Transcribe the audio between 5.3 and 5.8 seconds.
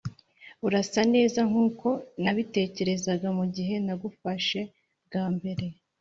mbere.